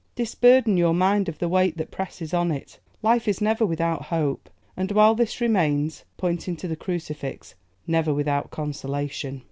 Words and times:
Disburden 0.15 0.77
your 0.77 0.95
mind 0.95 1.29
of 1.29 1.37
the 1.37 1.47
weight 1.47 1.77
that 1.77 1.91
presses 1.91 2.33
on 2.33 2.51
it. 2.51 2.79
Life 3.03 3.27
is 3.27 3.39
never 3.39 3.67
without 3.67 4.05
hope, 4.05 4.49
and, 4.75 4.91
while 4.91 5.13
this 5.13 5.39
remains,' 5.39 6.05
pointing 6.17 6.55
to 6.55 6.67
the 6.67 6.75
crucifix, 6.75 7.53
'never 7.85 8.11
without 8.11 8.49
consolation. 8.49 9.39